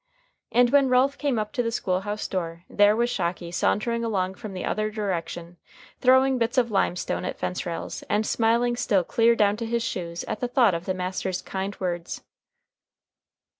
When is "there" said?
2.67-2.95